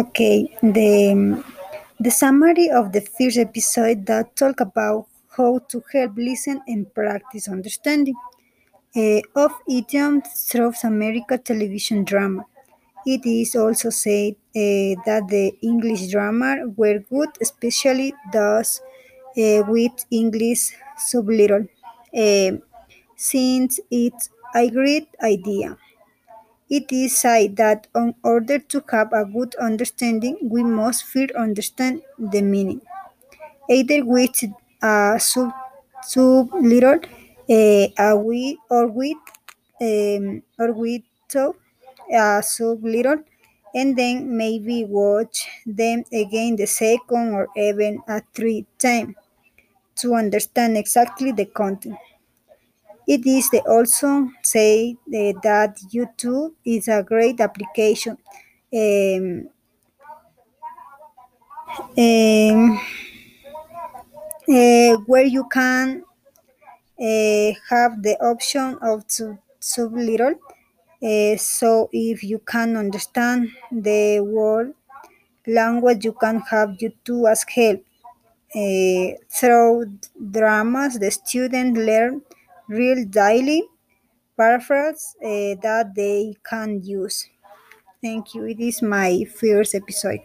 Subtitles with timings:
[0.00, 1.44] Okay, the
[2.00, 7.46] the summary of the first episode that talk about how to help listen and practice
[7.48, 8.16] understanding
[8.96, 12.44] uh, of idioms through American television drama.
[13.06, 14.34] It is also said
[14.64, 18.80] uh, that the English drama were good, especially those
[19.38, 20.62] uh, with English
[20.98, 21.66] subtitle,
[22.24, 22.52] uh,
[23.16, 25.76] since it's a great idea.
[26.68, 32.02] It is said that in order to have a good understanding, we must first understand
[32.18, 32.80] the meaning,
[33.70, 34.36] either with
[34.82, 35.52] a sub,
[36.02, 37.00] subtitle,
[37.50, 39.18] uh, a with, or with
[39.80, 41.56] um, or with so,
[42.12, 43.20] a subtitle,
[43.74, 49.16] and then maybe watch them again the second or even a third time
[49.96, 51.98] to understand exactly the content.
[53.14, 54.10] It is they also
[54.42, 58.16] say eh, that YouTube is a great application
[58.82, 59.48] um,
[61.96, 62.78] um,
[64.48, 66.04] eh, where you can
[67.00, 70.34] eh, have the option of sub- subtitle.
[71.02, 74.74] Eh, so if you can understand the word
[75.46, 77.82] language, you can have YouTube as help.
[79.30, 79.98] Through
[80.30, 82.22] dramas, the student learn
[82.80, 83.62] real daily
[84.36, 87.28] paraphrase uh, that they can use.
[88.02, 88.44] Thank you.
[88.46, 90.20] It is my first episode.